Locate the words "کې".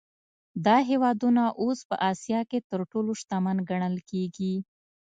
2.49-2.59